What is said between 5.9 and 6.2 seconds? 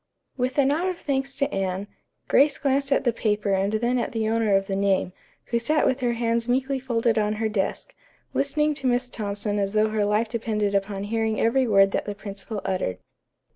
her